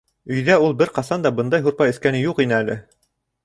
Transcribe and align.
Өйҙә 0.35 0.55
ул 0.67 0.73
бер 0.79 0.93
ҡасан 0.95 1.27
да 1.27 1.33
бындай 1.41 1.67
һурпа 1.67 1.89
эскәне 1.93 2.25
юҡ 2.25 2.45
ине 2.49 2.61
әле. 2.65 2.83